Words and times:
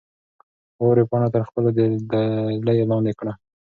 واورې 0.79 1.03
پاڼه 1.09 1.27
تر 1.33 1.41
خپلو 1.49 1.69
دلیو 2.65 2.89
لاندې 2.91 3.13
کړه. 3.19 3.33